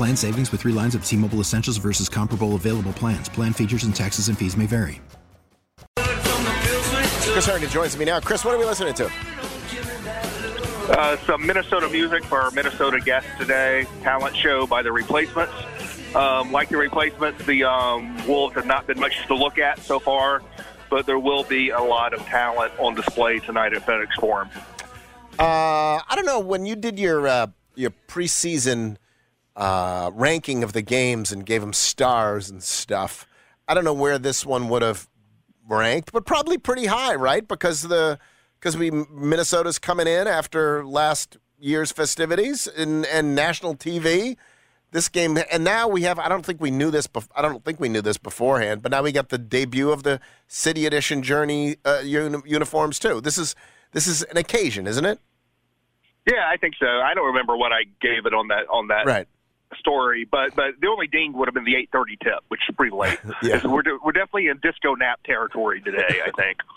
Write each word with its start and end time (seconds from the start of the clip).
Plan 0.00 0.16
savings 0.16 0.50
with 0.50 0.62
three 0.62 0.72
lines 0.72 0.94
of 0.94 1.04
T 1.04 1.14
Mobile 1.14 1.40
Essentials 1.40 1.76
versus 1.76 2.08
comparable 2.08 2.54
available 2.54 2.94
plans. 2.94 3.28
Plan 3.28 3.52
features 3.52 3.84
and 3.84 3.94
taxes 3.94 4.28
and 4.28 4.38
fees 4.38 4.56
may 4.56 4.64
vary. 4.64 4.98
Chris 5.98 7.44
Herrington 7.44 7.68
joins 7.68 7.98
me 7.98 8.06
now. 8.06 8.18
Chris, 8.18 8.42
what 8.42 8.54
are 8.54 8.58
we 8.58 8.64
listening 8.64 8.94
to? 8.94 9.10
Uh, 10.88 11.18
some 11.18 11.46
Minnesota 11.46 11.86
music 11.90 12.24
for 12.24 12.40
our 12.40 12.50
Minnesota 12.52 12.98
guest 12.98 13.26
today. 13.38 13.86
Talent 14.00 14.34
show 14.34 14.66
by 14.66 14.80
the 14.80 14.90
Replacements. 14.90 15.52
Um, 16.14 16.50
like 16.50 16.70
the 16.70 16.78
Replacements, 16.78 17.44
the 17.44 17.64
um, 17.64 18.26
Wolves 18.26 18.54
have 18.54 18.64
not 18.64 18.86
been 18.86 18.98
much 18.98 19.26
to 19.26 19.34
look 19.34 19.58
at 19.58 19.80
so 19.80 19.98
far, 19.98 20.40
but 20.88 21.04
there 21.04 21.18
will 21.18 21.44
be 21.44 21.68
a 21.68 21.82
lot 21.82 22.14
of 22.14 22.22
talent 22.22 22.72
on 22.78 22.94
display 22.94 23.38
tonight 23.40 23.74
at 23.74 23.82
FedEx 23.82 24.14
Forum. 24.18 24.48
Uh, 25.38 26.00
I 26.00 26.12
don't 26.14 26.24
know 26.24 26.40
when 26.40 26.64
you 26.64 26.74
did 26.74 26.98
your 26.98 27.28
uh, 27.28 27.48
your 27.74 27.92
preseason 28.08 28.96
uh, 29.56 30.10
ranking 30.14 30.62
of 30.62 30.72
the 30.72 30.82
games 30.82 31.32
and 31.32 31.44
gave 31.44 31.60
them 31.60 31.72
stars 31.72 32.50
and 32.50 32.62
stuff. 32.62 33.26
I 33.68 33.74
don't 33.74 33.84
know 33.84 33.94
where 33.94 34.18
this 34.18 34.44
one 34.44 34.68
would 34.68 34.82
have 34.82 35.08
ranked, 35.68 36.12
but 36.12 36.26
probably 36.26 36.58
pretty 36.58 36.86
high, 36.86 37.14
right? 37.14 37.46
Because 37.46 37.82
the 37.82 38.18
because 38.58 38.76
we 38.76 38.90
Minnesota's 38.90 39.78
coming 39.78 40.06
in 40.06 40.26
after 40.26 40.84
last 40.84 41.36
year's 41.58 41.92
festivities 41.92 42.66
and 42.66 43.06
and 43.06 43.34
national 43.34 43.76
TV. 43.76 44.36
This 44.92 45.08
game, 45.08 45.38
and 45.52 45.62
now 45.62 45.86
we 45.86 46.02
have. 46.02 46.18
I 46.18 46.28
don't 46.28 46.44
think 46.44 46.60
we 46.60 46.72
knew 46.72 46.90
this. 46.90 47.06
Bef- 47.06 47.28
I 47.36 47.42
don't 47.42 47.64
think 47.64 47.78
we 47.78 47.88
knew 47.88 48.02
this 48.02 48.18
beforehand. 48.18 48.82
But 48.82 48.90
now 48.90 49.04
we 49.04 49.12
got 49.12 49.28
the 49.28 49.38
debut 49.38 49.92
of 49.92 50.02
the 50.02 50.18
City 50.48 50.84
Edition 50.84 51.22
Journey 51.22 51.76
uh, 51.84 52.00
uni- 52.02 52.42
uniforms 52.44 52.98
too. 52.98 53.20
This 53.20 53.38
is 53.38 53.54
this 53.92 54.08
is 54.08 54.24
an 54.24 54.36
occasion, 54.36 54.88
isn't 54.88 55.04
it? 55.04 55.20
Yeah, 56.26 56.44
I 56.52 56.56
think 56.56 56.74
so. 56.80 56.86
I 56.86 57.14
don't 57.14 57.26
remember 57.26 57.56
what 57.56 57.70
I 57.72 57.84
gave 58.00 58.26
it 58.26 58.34
on 58.34 58.48
that 58.48 58.66
on 58.68 58.88
that 58.88 59.06
Right. 59.06 59.28
Story, 59.80 60.28
but 60.30 60.54
but 60.54 60.80
the 60.80 60.86
only 60.86 61.08
ding 61.08 61.32
would 61.32 61.48
have 61.48 61.54
been 61.54 61.64
the 61.64 61.74
eight 61.74 61.88
thirty 61.90 62.16
tip, 62.22 62.44
which 62.48 62.60
is 62.68 62.74
pretty 62.76 62.94
late. 62.94 63.18
Yeah. 63.42 63.66
we're 63.66 63.82
we're 64.04 64.12
definitely 64.12 64.46
in 64.46 64.60
disco 64.62 64.94
nap 64.94 65.20
territory 65.24 65.80
today. 65.80 66.20
I 66.24 66.30
think. 66.30 66.58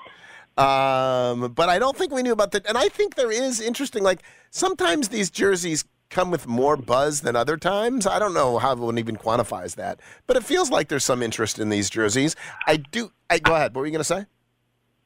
Um, 0.56 1.52
but 1.54 1.68
I 1.68 1.80
don't 1.80 1.98
think 1.98 2.14
we 2.14 2.22
knew 2.22 2.32
about 2.32 2.52
that. 2.52 2.68
And 2.68 2.78
I 2.78 2.88
think 2.88 3.16
there 3.16 3.32
is 3.32 3.60
interesting. 3.60 4.04
Like 4.04 4.22
sometimes 4.52 5.10
these 5.10 5.32
jerseys 5.32 5.84
come 6.12 6.30
with 6.30 6.46
more 6.46 6.78
buzz 6.78 7.22
than 7.22 7.36
other 7.36 7.58
times. 7.58 8.06
I 8.06 8.20
don't 8.20 8.36
know 8.36 8.60
how 8.60 8.76
one 8.76 9.00
even 9.00 9.18
quantifies 9.18 9.76
that, 9.76 10.00
but 10.28 10.38
it 10.38 10.44
feels 10.44 10.70
like 10.70 10.90
there's 10.90 11.04
some 11.04 11.24
interest 11.24 11.58
in 11.58 11.70
these 11.70 11.90
jerseys. 11.90 12.36
I 12.68 12.78
do. 12.78 13.12
I, 13.32 13.40
go 13.40 13.56
ahead. 13.56 13.74
What 13.74 13.82
were 13.82 13.88
you 13.88 13.92
going 13.92 14.00
to 14.02 14.04
say? 14.04 14.26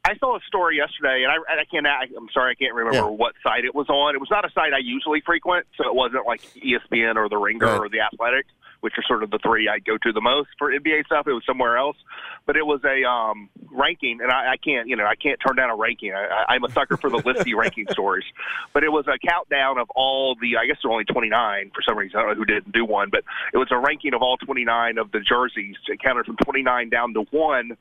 I 0.07 0.17
saw 0.17 0.37
a 0.37 0.39
story 0.47 0.77
yesterday, 0.77 1.23
and 1.23 1.31
I, 1.31 1.35
and 1.51 1.59
I 1.59 1.65
can't. 1.65 1.85
I, 1.85 2.05
I'm 2.15 2.29
sorry, 2.33 2.51
I 2.51 2.55
can't 2.55 2.73
remember 2.73 2.97
Yeah. 3.09 3.15
what 3.15 3.33
site 3.43 3.65
it 3.65 3.75
was 3.75 3.87
on. 3.89 4.15
It 4.15 4.19
was 4.19 4.29
not 4.31 4.45
a 4.45 4.51
site 4.51 4.73
I 4.73 4.77
usually 4.79 5.21
frequent, 5.21 5.67
so 5.77 5.87
it 5.87 5.95
wasn't 5.95 6.25
like 6.25 6.41
ESPN 6.55 7.15
or 7.15 7.29
The 7.29 7.37
Ringer 7.37 7.65
Right. 7.65 7.79
or 7.79 7.89
The 7.89 7.99
Athletic, 8.01 8.45
which 8.81 8.93
are 8.97 9.03
sort 9.03 9.23
of 9.23 9.31
the 9.31 9.39
three 9.39 9.67
I 9.67 9.79
go 9.79 9.97
to 9.97 10.11
the 10.13 10.21
most 10.21 10.49
for 10.57 10.71
NBA 10.71 11.05
stuff. 11.07 11.27
It 11.27 11.33
was 11.33 11.43
somewhere 11.45 11.77
else, 11.77 11.97
but 12.45 12.55
it 12.55 12.65
was 12.65 12.79
a 12.85 13.03
um, 13.09 13.49
ranking, 13.71 14.19
and 14.21 14.31
I, 14.31 14.53
I 14.53 14.57
can't, 14.57 14.87
you 14.87 14.95
know, 14.95 15.05
I 15.05 15.15
can't 15.15 15.39
turn 15.45 15.55
down 15.57 15.69
a 15.69 15.75
ranking. 15.75 16.13
I, 16.13 16.25
I- 16.25 16.53
I'm 16.55 16.63
a 16.63 16.71
sucker 16.71 16.95
for 16.97 17.09
the 17.09 17.17
listy 17.17 17.53
ranking 17.57 17.87
stories, 17.91 18.25
but 18.73 18.83
it 18.83 18.89
was 18.89 19.05
a 19.07 19.17
countdown 19.27 19.77
of 19.77 19.89
all 19.95 20.35
the. 20.39 20.57
I 20.57 20.65
guess 20.67 20.77
there 20.81 20.89
were 20.89 20.93
only 20.93 21.05
29 21.05 21.71
for 21.75 21.81
some 21.81 21.97
reason. 21.97 22.17
I 22.17 22.21
don't 22.23 22.31
know 22.31 22.35
who 22.37 22.45
didn't 22.45 22.71
do 22.71 22.85
one, 22.85 23.09
but 23.09 23.23
it 23.53 23.57
was 23.57 23.67
a 23.71 23.77
ranking 23.77 24.13
of 24.13 24.21
all 24.21 24.37
29 24.37 24.97
of 24.99 25.11
the 25.11 25.19
jerseys. 25.19 25.75
It 25.87 25.99
counted 26.01 26.25
from 26.25 26.37
29 26.37 26.89
down 26.89 27.13
to 27.15 27.21
one. 27.31 27.75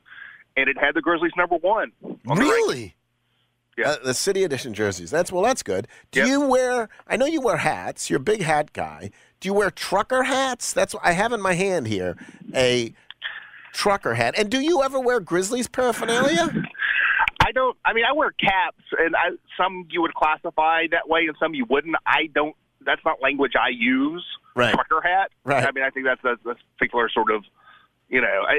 And 0.57 0.67
it 0.67 0.77
had 0.77 0.95
the 0.95 1.01
Grizzlies 1.01 1.31
number 1.37 1.55
one. 1.57 1.91
on. 2.27 2.37
Really? 2.39 2.95
Yeah. 3.77 3.89
Uh, 3.91 3.95
the 4.03 4.13
city 4.15 4.43
edition 4.43 4.73
jerseys. 4.73 5.11
That's 5.11 5.31
well. 5.31 5.43
That's 5.43 5.61
good. 5.63 5.87
Do 6.11 6.21
Yep. 6.21 6.29
you 6.29 6.41
wear? 6.41 6.89
I 7.07 7.15
know 7.15 7.27
you 7.27 7.41
wear 7.41 7.57
hats. 7.57 8.09
You're 8.09 8.17
a 8.17 8.23
big 8.23 8.41
hat 8.41 8.73
guy. 8.73 9.11
Do 9.39 9.47
you 9.47 9.53
wear 9.53 9.69
trucker 9.69 10.23
hats? 10.23 10.73
That's 10.73 10.95
what 10.95 11.05
I 11.05 11.11
have 11.11 11.31
in 11.31 11.39
my 11.41 11.53
hand 11.53 11.85
here. 11.87 12.17
A 12.55 12.93
trucker 13.73 14.15
hat. 14.15 14.33
And 14.35 14.49
do 14.49 14.59
you 14.59 14.81
ever 14.81 14.99
wear 14.99 15.19
Grizzlies 15.19 15.67
paraphernalia? 15.67 16.49
I 17.45 17.51
don't. 17.51 17.77
I 17.85 17.93
mean, 17.93 18.03
I 18.03 18.13
wear 18.13 18.31
caps, 18.31 18.83
and 18.97 19.15
I, 19.15 19.29
some 19.55 19.85
you 19.91 20.01
would 20.01 20.15
classify 20.15 20.87
that 20.91 21.07
way, 21.07 21.27
and 21.27 21.35
some 21.39 21.53
you 21.53 21.65
wouldn't. 21.69 21.95
I 22.05 22.29
don't. 22.33 22.55
That's 22.83 23.01
not 23.05 23.21
language 23.21 23.53
I 23.55 23.69
use. 23.69 24.25
Right. 24.55 24.73
Trucker 24.73 25.01
hat. 25.07 25.29
Right. 25.43 25.63
I 25.67 25.71
mean, 25.71 25.83
I 25.83 25.91
think 25.91 26.07
that's 26.07 26.23
a, 26.23 26.35
that's 26.43 26.59
a 26.59 26.77
particular 26.79 27.09
sort 27.09 27.31
of. 27.31 27.43
You 28.09 28.21
know, 28.21 28.45
I, 28.47 28.53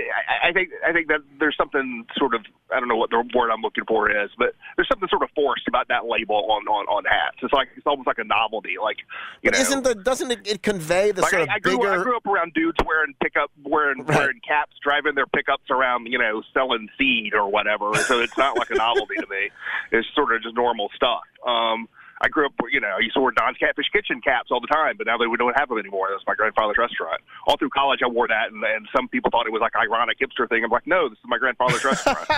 I, 0.45 0.49
I 0.51 0.53
think 0.53 0.69
I 0.87 0.93
think 0.93 1.09
that 1.09 1.21
there's 1.41 1.57
something 1.57 2.05
sort 2.19 2.35
of 2.35 2.43
I 2.71 2.79
don't 2.79 2.89
know 2.89 2.97
what 2.97 3.09
the 3.09 3.25
word 3.35 3.51
I'm 3.51 3.63
looking 3.63 3.85
for 3.89 4.11
is, 4.11 4.29
but 4.37 4.55
there's 4.77 4.87
something 4.89 5.09
sort 5.09 5.23
of 5.23 5.31
forced 5.35 5.67
about 5.67 5.89
that 5.89 6.05
label 6.05 6.37
on 6.51 6.69
on, 6.69 6.85
on 6.87 7.05
hats. 7.07 7.39
It's 7.43 7.53
like 7.55 7.69
it's 7.75 7.87
almost 7.87 8.07
like 8.07 8.19
a 8.19 8.25
novelty, 8.25 8.75
like 8.83 8.99
you 9.43 9.51
But 9.51 9.55
know. 9.57 9.61
isn't 9.63 9.85
the 9.85 9.95
doesn't 9.95 10.31
it, 10.31 10.47
it 10.47 10.63
convey 10.63 11.13
the 11.13 11.23
like 11.23 11.31
sort 11.31 11.41
I, 11.41 11.45
of 11.45 11.49
I 11.51 11.59
grew, 11.61 11.79
bigger? 11.79 11.93
I 11.93 12.03
grew 12.03 12.17
up 12.17 12.27
around 12.27 12.53
dudes 12.53 12.77
wearing 12.85 13.15
pickup, 13.23 13.51
wearing 13.65 14.05
Right. 14.05 14.19
wearing 14.19 14.41
caps, 14.47 14.77
driving 14.83 15.15
their 15.15 15.27
pickups 15.27 15.71
around, 15.71 16.07
you 16.13 16.19
know, 16.19 16.43
selling 16.53 16.91
seed 16.99 17.33
or 17.33 17.51
whatever. 17.51 17.95
So 17.95 18.21
it's 18.21 18.37
not 18.37 18.59
like 18.59 18.71
a 18.71 18.75
novelty 18.75 19.15
to 19.17 19.27
me. 19.29 19.49
It's 19.93 20.07
sort 20.15 20.35
of 20.37 20.43
just 20.43 20.55
normal 20.55 20.91
stuff. 20.95 21.23
Um, 21.47 21.89
I 22.21 22.29
grew 22.29 22.47
up, 22.47 22.53
you 22.73 22.81
know, 22.81 22.89
I 22.97 23.01
used 23.01 23.15
to 23.15 23.21
wear 23.21 23.31
Don's 23.33 23.57
Catfish 23.59 23.87
Kitchen 23.93 24.21
caps 24.21 24.51
all 24.51 24.61
the 24.61 24.67
time, 24.67 24.97
but 24.99 25.07
now 25.07 25.17
they 25.19 25.25
don't 25.37 25.57
have 25.59 25.69
them 25.69 25.79
anymore. 25.79 26.09
That's 26.11 26.27
my 26.27 26.35
grandfather's 26.35 26.77
restaurant. 26.79 27.21
All 27.47 27.57
through 27.57 27.71
college, 27.71 28.01
I 28.05 28.09
wore 28.09 28.27
that, 28.29 28.51
and, 28.53 28.63
and 28.65 28.89
some 28.95 29.07
people 29.09 29.31
thought 29.31 29.47
it 29.47 29.53
was 29.53 29.61
like 29.61 29.77
ironic 29.77 30.19
hipster 30.19 30.49
thing. 30.49 30.65
I'm 30.65 30.71
like, 30.71 30.87
no, 30.87 31.09
this 31.09 31.19
is 31.19 31.25
my 31.27 31.39
grandfather's 31.39 31.85
restaurant. 31.85 32.29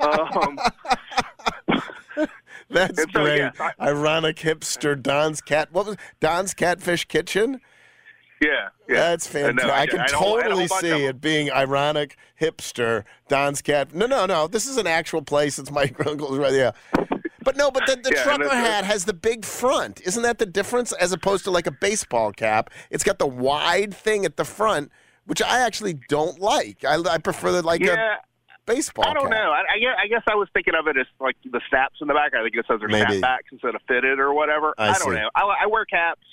um, 0.00 0.58
That's 2.70 3.00
so, 3.02 3.06
great. 3.12 3.38
yes, 3.38 3.54
I- 3.60 3.72
Ironic 3.80 4.36
hipster 4.36 5.00
Don's 5.00 5.40
cat. 5.40 5.68
What 5.72 5.86
was 5.86 5.96
Don's 6.20 6.54
Catfish 6.54 7.04
Kitchen? 7.06 7.60
yeah, 8.40 8.68
yeah. 8.88 8.94
That's 8.96 9.26
fantastic. 9.26 9.70
I 9.72 9.86
can 9.86 10.00
I 10.00 10.06
whole- 10.12 10.38
I 10.38 10.42
totally 10.42 10.66
bunch 10.66 10.80
see 10.82 11.04
it 11.04 11.20
being 11.20 11.50
ironic 11.50 12.16
hipster 12.40 13.04
Don's 13.28 13.62
Cat. 13.62 13.94
No, 13.94 14.06
no, 14.06 14.26
no. 14.26 14.46
This 14.46 14.66
is 14.66 14.76
an 14.76 14.86
actual 14.86 15.22
place. 15.22 15.58
It's 15.58 15.70
my 15.70 15.92
uncle's 16.06 16.38
right. 16.38 16.52
Yeah. 16.52 16.72
But 17.46 17.56
no, 17.56 17.70
but 17.70 17.86
the, 17.86 17.94
the 17.94 18.12
Yeah, 18.12 18.24
trucker 18.24 18.48
hat 18.50 18.84
has 18.84 19.04
the 19.04 19.14
big 19.14 19.44
front. 19.44 20.00
Isn't 20.04 20.24
that 20.24 20.38
the 20.38 20.46
difference 20.46 20.92
as 20.92 21.12
opposed 21.12 21.44
to 21.44 21.52
like 21.52 21.68
a 21.68 21.70
baseball 21.70 22.32
cap? 22.32 22.70
It's 22.90 23.04
got 23.04 23.20
the 23.20 23.26
wide 23.26 23.94
thing 23.94 24.24
at 24.24 24.36
the 24.36 24.44
front, 24.44 24.90
which 25.26 25.40
I 25.40 25.60
actually 25.60 25.94
don't 26.08 26.40
like. 26.40 26.84
I, 26.84 26.96
I 27.08 27.18
prefer 27.18 27.52
the 27.52 27.62
like 27.62 27.80
yeah. 27.82 28.16
a 28.16 28.16
baseball 28.66 29.04
cap. 29.04 29.12
I 29.12 29.14
don't 29.14 29.30
cap. 29.30 29.38
know. 29.38 29.50
I, 29.52 29.62
I, 29.76 29.78
guess, 29.78 29.94
I 30.02 30.06
guess 30.08 30.22
I 30.28 30.34
was 30.34 30.48
thinking 30.52 30.74
of 30.76 30.88
it 30.88 30.96
as 30.98 31.06
like 31.20 31.36
the 31.44 31.60
snaps 31.70 31.98
in 32.00 32.08
the 32.08 32.14
back. 32.14 32.34
I 32.34 32.42
think 32.42 32.56
it 32.56 32.64
says 32.68 32.80
they're 32.80 32.88
Maybe. 32.88 33.20
snapbacks 33.20 33.52
instead 33.52 33.76
of 33.76 33.80
fitted 33.86 34.18
or 34.18 34.34
whatever. 34.34 34.74
I 34.76 34.98
don't 34.98 35.02
see. 35.02 35.10
know. 35.10 35.30
I, 35.36 35.42
I 35.62 35.66
wear 35.68 35.84
caps. 35.84 36.26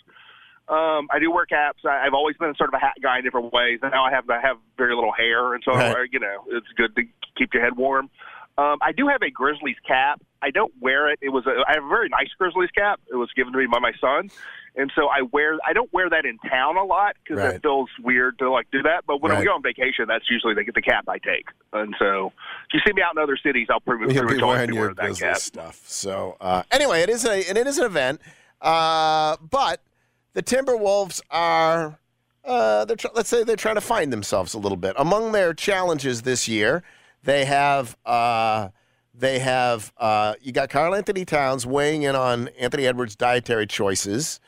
Um, 0.68 1.10
I 1.12 1.20
do 1.20 1.30
wear 1.30 1.46
caps. 1.46 1.82
I, 1.86 2.08
I've 2.08 2.14
always 2.16 2.38
been 2.38 2.56
sort 2.56 2.70
of 2.70 2.74
a 2.74 2.80
hat 2.80 2.96
guy 3.04 3.20
in 3.20 3.24
different 3.24 3.54
ways. 3.54 3.82
Now 3.84 4.04
I 4.06 4.12
have 4.12 4.28
I 4.30 4.42
have 4.42 4.58
very 4.80 4.96
little 4.96 5.12
hair, 5.12 5.54
and 5.54 5.62
so 5.64 5.74
Right. 5.74 5.92
uh, 5.96 6.02
you 6.12 6.20
know 6.20 6.46
it's 6.48 6.66
good 6.76 6.96
to 6.96 7.04
keep 7.38 7.54
your 7.54 7.62
head 7.62 7.76
warm. 7.78 8.10
Um, 8.58 8.78
I 8.82 8.92
do 8.92 9.08
have 9.08 9.22
a 9.24 9.32
Grizzlies 9.32 9.78
cap. 9.88 10.22
I 10.42 10.52
don't 10.52 10.74
wear 10.80 11.10
it. 11.12 11.20
It 11.22 11.30
was 11.30 11.46
a, 11.48 11.52
I 11.68 11.74
have 11.76 11.84
a 11.84 11.88
very 11.88 12.10
nice 12.10 12.28
Grizzlies 12.38 12.70
cap. 12.76 13.00
It 13.12 13.16
was 13.16 13.30
given 13.36 13.52
to 13.54 13.58
me 13.60 13.66
by 13.66 13.80
my 13.80 13.94
son, 14.00 14.30
and 14.76 14.92
so 14.96 15.08
I 15.08 15.22
wear. 15.32 15.58
I 15.66 15.74
don't 15.74 15.92
wear 15.94 16.10
that 16.10 16.26
in 16.26 16.38
town 16.50 16.78
a 16.78 16.84
lot 16.84 17.16
because 17.24 17.42
Right. 17.44 17.56
it 17.56 17.62
feels 17.64 17.90
weird 18.04 18.38
to 18.40 18.52
like 18.52 18.70
do 18.72 18.84
that. 18.84 19.06
But 19.08 19.22
when 19.22 19.32
Right. 19.32 19.40
we 19.40 19.46
go 19.46 19.54
on 19.54 19.64
vacation, 19.64 20.06
that's 20.08 20.30
usually 20.30 20.54
the, 20.54 20.70
the 20.76 20.82
cap 20.82 21.06
I 21.08 21.18
take. 21.18 21.46
And 21.72 21.96
so 21.98 22.32
if 22.68 22.74
you 22.74 22.80
see 22.86 22.94
me 22.94 23.02
out 23.02 23.16
in 23.16 23.24
other 23.24 23.38
cities, 23.42 23.68
I'll 23.72 23.80
pretty, 23.80 24.04
pretty 24.06 24.20
You'll 24.20 24.28
be 24.40 24.44
wearing 24.44 24.74
your 24.74 24.94
Grizzlies 24.94 25.20
cap. 25.20 25.38
stuff. 25.38 25.82
So 25.86 26.38
uh, 26.42 26.64
anyway, 26.72 27.02
it 27.02 27.10
is 27.10 27.26
a 27.26 27.48
and 27.50 27.58
it 27.58 27.66
is 27.66 27.78
an 27.80 27.86
event. 27.86 28.22
Uh, 28.62 29.38
but 29.50 29.82
the 30.34 30.44
Timberwolves 30.44 31.22
are 31.32 31.98
uh, 32.46 32.86
they're 32.86 32.98
tr- 32.98 33.08
let's 33.16 33.30
say 33.30 33.44
they're 33.44 33.56
trying 33.56 33.76
to 33.76 33.82
find 33.82 34.12
themselves 34.14 34.54
a 34.54 34.60
little 34.60 34.78
bit 34.78 34.94
among 35.00 35.32
their 35.32 35.54
challenges 35.54 36.22
this 36.24 36.48
year. 36.48 36.84
They 37.24 37.46
have 37.46 37.98
uh, 38.06 38.70
they 39.14 39.40
have 39.40 39.94
uh, 39.98 40.36
you 40.42 40.52
got 40.52 40.70
Karl-Anthony 40.70 41.26
Towns 41.26 41.66
weighing 41.66 42.04
in 42.04 42.16
on 42.16 42.50
Anthony 42.60 42.86
Edwards' 42.86 43.16
dietary 43.16 43.68
choices. 43.68 44.40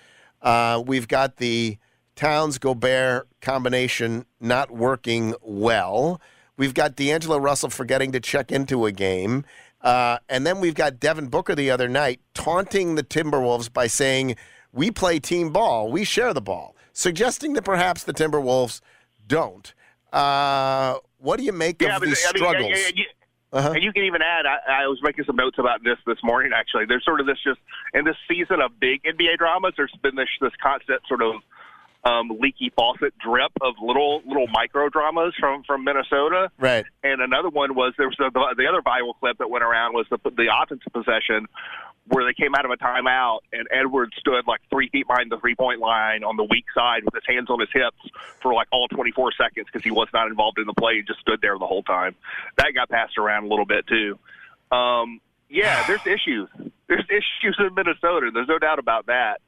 Uh, 0.42 0.84
we've 0.86 1.08
got 1.08 1.38
the 1.38 1.78
Towns 2.16 2.58
Gobert 2.58 3.28
combination 3.42 4.26
not 4.40 4.72
working 4.72 5.36
well. 5.42 6.22
We've 6.58 6.74
got 6.74 6.96
D'Angelo 6.96 7.38
Russell 7.38 7.70
forgetting 7.70 8.12
to 8.14 8.20
check 8.20 8.52
into 8.52 8.86
a 8.86 8.92
game. 8.92 9.44
Uh, 9.82 10.18
and 10.30 10.48
then 10.48 10.60
we've 10.60 10.76
got 10.76 11.00
Devin 11.00 11.28
Booker 11.28 11.54
the 11.54 11.70
other 11.70 11.88
night 11.88 12.20
taunting 12.34 12.96
the 12.96 13.04
Timberwolves 13.04 13.72
by 13.72 13.88
saying, 13.88 14.36
We 14.72 14.90
play 14.90 15.20
team 15.20 15.52
ball, 15.52 15.92
we 15.92 16.04
share 16.04 16.34
the 16.34 16.42
ball, 16.42 16.76
suggesting 16.94 17.54
that 17.54 17.64
perhaps 17.64 18.04
the 18.04 18.14
Timberwolves 18.14 18.82
don't. 19.28 19.74
Uh, 20.12 20.96
what 21.26 21.38
do 21.40 21.44
you 21.44 21.52
make 21.52 21.82
Yeah, 21.82 21.96
of 21.96 22.02
but 22.02 22.10
these 22.10 22.24
I 22.28 22.32
mean, 22.34 22.38
struggles? 22.44 22.70
yeah, 22.72 22.78
yeah, 22.78 22.92
yeah. 22.96 23.04
Uh-huh. 23.60 23.72
And 23.72 23.84
you 23.84 23.94
can 23.94 24.04
even 24.04 24.22
add, 24.22 24.46
I, 24.46 24.84
I 24.84 24.88
was 24.88 25.00
making 25.02 25.24
some 25.26 25.38
notes 25.38 25.58
about 25.58 25.82
this 25.84 25.98
this 26.06 26.18
morning, 26.24 26.52
actually. 26.54 26.86
There's 26.88 27.06
sort 27.06 27.22
of 27.22 27.26
this 27.26 27.38
just, 27.42 27.60
in 27.94 28.04
this 28.04 28.18
season 28.28 28.60
of 28.60 28.80
big 28.80 29.02
NBA 29.04 29.38
dramas, 29.38 29.74
there's 29.78 29.94
been 30.04 30.16
this, 30.16 30.28
this 30.42 30.52
constant 30.62 31.02
sort 31.08 31.22
of 31.22 31.36
um, 32.04 32.38
leaky 32.40 32.72
faucet 32.76 33.14
drip 33.18 33.52
of 33.62 33.76
little 33.82 34.22
little 34.28 34.48
micro 34.48 34.90
dramas 34.90 35.34
from, 35.40 35.64
from 35.64 35.84
Minnesota. 35.84 36.52
Right. 36.60 36.86
And 37.04 37.22
another 37.22 37.50
one 37.50 37.76
was 37.76 37.94
there 37.98 38.08
was 38.08 38.16
the, 38.20 38.30
the 38.58 38.68
other 38.68 38.82
viral 38.82 39.18
clip 39.20 39.38
that 39.40 39.50
went 39.50 39.64
around 39.64 39.94
was 39.94 40.06
the, 40.12 40.20
the 40.36 40.48
offensive 40.54 40.92
possession 40.94 41.48
where 42.08 42.24
they 42.24 42.34
came 42.34 42.54
out 42.54 42.66
of 42.66 42.72
a 42.72 42.78
timeout 42.78 43.40
and 43.52 43.68
Edwards 43.72 44.14
stood 44.20 44.46
like 44.48 44.62
three 44.70 44.90
feet 44.90 45.08
behind 45.08 45.32
the 45.32 45.38
three 45.38 45.56
point 45.56 45.80
line 45.80 46.24
on 46.24 46.38
the 46.38 46.44
weak 46.44 46.66
side 46.74 47.04
with 47.04 47.14
his 47.16 47.24
hands 47.28 47.50
on 47.50 47.60
his 47.60 47.70
hips 47.74 47.98
for 48.42 48.54
like 48.54 48.68
all 48.72 48.88
24 48.88 49.32
seconds 49.32 49.66
because 49.66 49.84
he 49.84 49.92
was 49.92 50.08
not 50.14 50.28
involved 50.28 50.60
in 50.60 50.68
the 50.68 50.74
play. 50.74 50.98
He 50.98 51.02
just 51.02 51.20
stood 51.20 51.42
there 51.42 51.58
the 51.58 51.66
whole 51.66 51.84
time. 51.84 52.16
That 52.58 52.74
got 52.76 52.90
passed 52.90 53.18
around 53.18 53.46
a 53.46 53.48
little 53.48 53.66
bit 53.66 53.88
too. 53.88 54.20
Um, 54.76 55.20
yeah, 55.50 55.86
there's 55.88 56.06
issues. 56.06 56.50
There's 56.88 57.06
issues 57.10 57.58
in 57.60 57.74
Minnesota. 57.74 58.30
There's 58.34 58.48
no 58.48 58.60
doubt 58.60 58.80
about 58.80 59.08
that. 59.08 59.42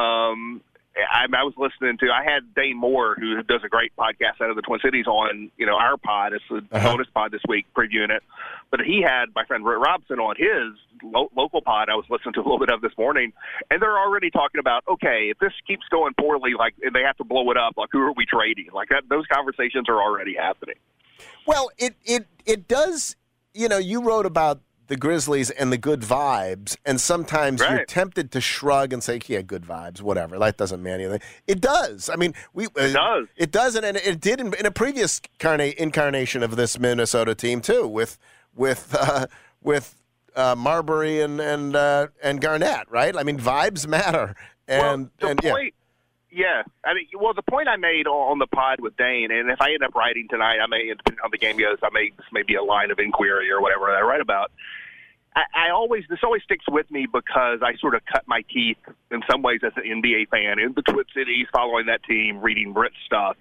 Um, 0.00 0.62
I, 1.10 1.26
I 1.32 1.42
was 1.44 1.54
listening 1.56 1.96
to. 1.98 2.06
I 2.10 2.24
had 2.24 2.54
Dane 2.54 2.76
Moore, 2.76 3.16
who 3.18 3.42
does 3.44 3.60
a 3.64 3.68
great 3.68 3.92
podcast 3.96 4.40
out 4.42 4.50
of 4.50 4.56
the 4.56 4.62
Twin 4.62 4.80
Cities, 4.84 5.06
on 5.06 5.50
you 5.56 5.66
know 5.66 5.76
our 5.76 5.96
pod. 5.96 6.32
It's 6.32 6.44
a 6.50 6.56
Uh-huh. 6.76 6.90
bonus 6.92 7.06
pod 7.14 7.30
this 7.32 7.42
week, 7.48 7.66
previewing 7.76 8.10
it. 8.10 8.22
But 8.70 8.80
he 8.80 9.00
had 9.02 9.26
my 9.34 9.44
friend 9.44 9.62
Britt 9.64 9.78
Robson 9.78 10.18
on 10.18 10.34
his 10.36 10.76
lo- 11.02 11.30
local 11.36 11.62
pod. 11.62 11.88
I 11.88 11.94
was 11.94 12.04
listening 12.10 12.34
to 12.34 12.40
a 12.40 12.42
little 12.42 12.58
bit 12.58 12.70
of 12.70 12.80
this 12.80 12.92
morning, 12.98 13.32
and 13.70 13.80
they're 13.80 13.98
already 13.98 14.30
talking 14.30 14.58
about 14.58 14.82
okay, 14.88 15.28
if 15.30 15.38
this 15.38 15.52
keeps 15.66 15.84
going 15.90 16.14
poorly, 16.18 16.52
like 16.58 16.74
and 16.82 16.94
they 16.94 17.02
have 17.02 17.16
to 17.18 17.24
blow 17.24 17.50
it 17.50 17.56
up, 17.56 17.74
like 17.76 17.90
who 17.92 18.00
are 18.00 18.12
we 18.12 18.26
trading? 18.26 18.66
Like 18.72 18.88
that, 18.90 19.04
those 19.08 19.26
conversations 19.32 19.88
are 19.88 20.02
already 20.02 20.34
happening. 20.34 20.76
Well, 21.46 21.70
it 21.78 21.94
it 22.04 22.26
it 22.46 22.68
does. 22.68 23.16
You 23.54 23.68
know, 23.68 23.78
you 23.78 24.02
wrote 24.02 24.26
about 24.26 24.60
the 24.88 24.96
Grizzlies 24.96 25.50
and 25.50 25.70
the 25.70 25.78
good 25.78 26.00
vibes, 26.00 26.76
and 26.84 27.00
sometimes 27.00 27.60
you're 27.60 27.84
tempted 27.84 28.32
to 28.32 28.40
shrug 28.40 28.92
and 28.92 29.02
say, 29.02 29.20
"Yeah, 29.26 29.42
good 29.42 29.62
vibes, 29.62 30.02
whatever." 30.02 30.38
That 30.38 30.56
doesn't 30.56 30.82
mean 30.82 30.94
anything. 30.94 31.20
It 31.46 31.60
does. 31.60 32.10
I 32.10 32.16
mean, 32.16 32.34
we 32.52 32.66
it 32.76 32.92
does. 32.92 33.26
It 33.36 33.52
doesn't, 33.52 33.84
and 33.84 33.96
it, 33.98 34.20
did 34.20 34.40
in, 34.40 34.54
in 34.54 34.66
a 34.66 34.70
previous 34.70 35.20
carna- 35.38 35.74
incarnation 35.76 36.42
of 36.42 36.56
this 36.56 36.78
Minnesota 36.78 37.34
team 37.34 37.60
too, 37.60 37.86
with 37.86 38.18
with 38.54 38.94
uh, 38.98 39.26
with 39.62 39.94
uh, 40.34 40.54
Marbury 40.56 41.20
and 41.20 41.40
and 41.40 41.76
uh, 41.76 42.08
and 42.22 42.40
Garnett, 42.40 42.90
right? 42.90 43.16
I 43.16 43.22
mean, 43.22 43.38
vibes 43.38 43.86
matter, 43.86 44.34
and 44.66 44.82
well, 44.82 45.10
the 45.20 45.26
and 45.28 45.40
yeah. 45.42 45.52
point, 45.52 45.74
yeah. 46.30 46.62
I 46.84 46.94
mean, 46.94 47.06
well, 47.18 47.34
the 47.34 47.42
point 47.42 47.68
I 47.68 47.76
made 47.76 48.06
on 48.06 48.38
the 48.38 48.46
pod 48.46 48.80
with 48.80 48.96
Dane, 48.96 49.30
and 49.30 49.50
if 49.50 49.60
I 49.60 49.72
end 49.72 49.82
up 49.82 49.94
writing 49.94 50.28
tonight, 50.30 50.58
I 50.62 50.66
may, 50.66 50.92
on 51.22 51.30
the 51.30 51.38
game 51.38 51.58
goes, 51.58 51.78
I 51.82 51.90
may 51.92 52.10
this 52.16 52.26
may 52.32 52.42
be 52.42 52.54
a 52.54 52.62
line 52.62 52.90
of 52.90 52.98
inquiry 52.98 53.50
or 53.50 53.60
whatever 53.60 53.86
that 53.86 53.96
I 53.96 54.02
write 54.02 54.20
about. 54.20 54.50
I, 55.54 55.70
always 55.70 56.04
this 56.08 56.20
always 56.22 56.42
sticks 56.42 56.64
with 56.68 56.90
me 56.90 57.06
because 57.06 57.60
I 57.62 57.76
sort 57.80 57.94
of 57.94 58.02
cut 58.10 58.24
my 58.26 58.42
teeth 58.52 58.78
in 59.10 59.20
some 59.30 59.42
ways 59.42 59.60
as 59.64 59.72
an 59.76 59.84
NBA 59.84 60.28
fan 60.28 60.58
in 60.58 60.72
the 60.74 60.82
Twin 60.82 61.04
Cities, 61.14 61.46
following 61.52 61.86
that 61.86 62.02
team, 62.04 62.40
reading 62.40 62.72
Britt 62.72 62.92
stuff. 63.06 63.36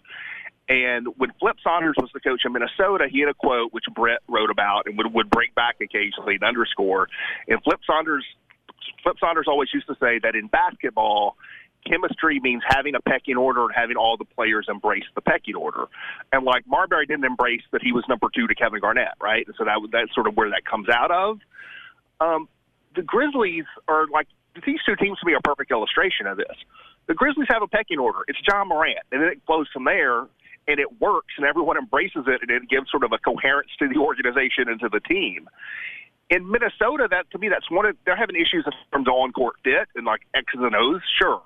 And 0.69 1.07
when 1.15 1.31
Flip 1.39 1.55
Saunders 1.63 1.95
was 1.97 2.09
the 2.13 2.19
coach 2.19 2.41
of 2.45 2.51
Minnesota, 2.51 3.07
he 3.09 3.21
had 3.21 3.29
a 3.29 3.33
quote 3.33 3.71
which 3.71 3.85
Britt 3.94 4.19
wrote 4.27 4.49
about 4.49 4.83
and 4.85 4.97
would, 4.97 5.13
would 5.13 5.29
bring 5.29 5.49
back 5.55 5.77
occasionally 5.81 6.35
an 6.35 6.44
underscore. 6.44 7.07
And 7.47 7.63
Flip 7.63 7.79
Saunders, 7.88 8.25
Flip 9.01 9.15
Saunders 9.19 9.45
always 9.47 9.69
used 9.73 9.88
to 9.88 9.95
say 9.95 10.19
that 10.23 10.35
in 10.35 10.47
basketball, 10.47 11.38
chemistry 11.88 12.41
means 12.41 12.63
having 12.67 12.95
a 12.95 13.01
pecking 13.01 13.38
order 13.38 13.63
and 13.63 13.71
having 13.73 13.95
all 13.95 14.17
the 14.17 14.25
players 14.25 14.65
embrace 14.67 15.05
the 15.15 15.21
pecking 15.21 15.55
order. 15.55 15.85
And 16.33 16.43
like 16.43 16.67
Marbury 16.67 17.05
didn't 17.05 17.25
embrace 17.25 17.63
that 17.71 17.81
he 17.81 17.93
was 17.93 18.03
number 18.09 18.27
two 18.35 18.47
to 18.47 18.55
Kevin 18.55 18.81
Garnett, 18.81 19.15
right? 19.21 19.45
And 19.47 19.55
so 19.57 19.63
that 19.63 19.79
that's 19.93 20.13
sort 20.13 20.27
of 20.27 20.35
where 20.35 20.50
that 20.50 20.65
comes 20.65 20.89
out 20.89 21.11
of. 21.11 21.39
Um, 22.19 22.47
the 22.95 23.01
Grizzlies 23.01 23.65
are 23.87 24.07
like 24.07 24.27
these 24.65 24.79
two 24.85 24.95
teams 24.95 25.19
to 25.19 25.25
are 25.25 25.33
a 25.33 25.41
perfect 25.41 25.71
illustration 25.71 26.25
of 26.27 26.37
this. 26.37 26.55
The 27.07 27.13
Grizzlies 27.13 27.47
have 27.49 27.61
a 27.61 27.67
pecking 27.67 27.99
order. 27.99 28.19
It's 28.27 28.39
Ja 28.47 28.65
Morant, 28.65 28.99
and 29.11 29.21
then 29.21 29.29
it 29.29 29.41
flows 29.45 29.67
from 29.71 29.85
there, 29.85 30.21
and 30.67 30.79
it 30.79 30.99
works, 30.99 31.33
and 31.37 31.45
everyone 31.45 31.77
embraces 31.77 32.25
it, 32.27 32.41
and 32.41 32.51
it 32.51 32.69
gives 32.69 32.91
sort 32.91 33.03
of 33.03 33.11
a 33.13 33.17
coherence 33.17 33.69
to 33.79 33.87
the 33.87 33.99
organization 33.99 34.67
and 34.67 34.79
to 34.81 34.89
the 34.89 34.99
team. 34.99 35.47
In 36.29 36.49
Minnesota, 36.49 37.07
that 37.09 37.31
to 37.31 37.37
me, 37.37 37.47
that's 37.47 37.71
one 37.71 37.85
of 37.85 37.95
they're 38.05 38.17
having 38.17 38.35
issues 38.35 38.65
in 38.65 38.73
terms 38.91 39.07
of 39.07 39.13
on-court 39.13 39.55
fit 39.63 39.87
and 39.95 40.05
like 40.05 40.21
X's 40.33 40.59
and 40.59 40.75
O's, 40.75 41.01
sure, 41.17 41.41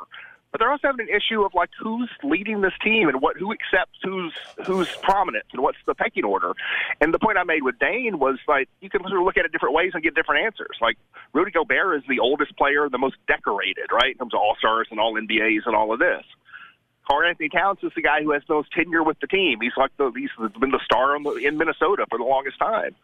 but 0.52 0.60
they're 0.60 0.72
also 0.72 0.88
having 0.88 1.08
an 1.10 1.16
issue 1.16 1.44
of 1.44 1.54
like 1.54 1.70
who's 1.80 2.10
leading 2.24 2.62
this 2.62 2.74
team 2.84 3.08
and 3.08 3.22
what 3.22 3.38
who 3.38 3.52
accepts 3.54 4.00
who's 4.04 4.34
who's 4.66 4.90
prominent 5.02 5.46
and 5.54 5.62
what's 5.62 5.78
the 5.86 5.96
pecking 5.96 6.26
order. 6.26 6.54
And 7.00 7.14
the 7.14 7.20
point 7.20 7.38
I 7.38 7.44
made 7.44 7.64
with 7.64 7.80
Dane 7.80 8.20
was 8.20 8.38
like 8.48 8.68
you 8.82 8.90
can 8.90 9.02
sort 9.02 9.20
of 9.20 9.24
look 9.24 9.38
at 9.38 9.46
it 9.46 9.52
different 9.52 9.76
ways 9.76 9.92
and 9.94 10.04
get 10.04 10.14
different 10.14 10.46
answers. 10.46 10.78
Like 10.82 10.98
Rudy 11.34 11.52
Gobert 11.52 11.98
is 11.98 12.04
the 12.08 12.20
oldest 12.20 12.56
player, 12.58 12.90
the 12.90 12.98
most 12.98 13.16
decorated, 13.28 13.92
right, 13.92 14.12
in 14.12 14.18
terms 14.18 14.34
of 14.34 14.40
All 14.40 14.56
Stars 14.60 14.88
and 14.92 15.00
All 15.00 15.14
NBAs 15.14 15.66
and 15.66 15.76
all 15.76 15.94
of 15.94 16.00
this. 16.00 16.24
Karl-Anthony 17.10 17.50
Towns 17.50 17.80
is 17.84 17.92
the 17.96 18.02
guy 18.02 18.22
who 18.22 18.32
has 18.32 18.44
the 18.48 18.54
most 18.54 18.72
tenure 18.72 19.04
with 19.04 19.20
the 19.20 19.28
team. 19.28 19.60
He's 19.62 19.76
like 19.76 19.92
the 19.98 20.12
he's 20.16 20.30
been 20.60 20.72
the 20.72 20.80
star 20.84 21.16
in 21.16 21.58
Minnesota 21.58 22.06
for 22.10 22.18
the 22.18 22.24
longest 22.24 22.60
time. 22.60 22.96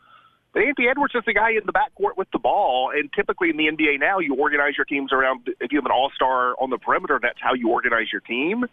But 0.57 0.65
Anthony 0.65 0.88
Edwards 0.89 1.13
is 1.13 1.21
the 1.24 1.36
guy 1.36 1.51
in 1.51 1.62
the 1.68 1.71
backcourt 1.71 2.18
with 2.18 2.30
the 2.33 2.39
ball, 2.39 2.92
and 2.92 3.13
typically 3.13 3.51
in 3.51 3.57
the 3.57 3.65
NBA 3.65 4.00
now, 4.00 4.18
you 4.18 4.33
organize 4.33 4.75
your 4.75 4.86
teams 4.86 5.13
around. 5.13 5.48
If 5.62 5.71
you 5.71 5.77
have 5.77 5.86
an 5.86 5.92
All 5.92 6.09
Star 6.15 6.56
on 6.59 6.71
the 6.71 6.80
perimeter, 6.80 7.19
that's 7.21 7.38
how 7.39 7.54
you 7.54 7.69
organize 7.69 8.07
your 8.12 8.21
team. 8.21 8.65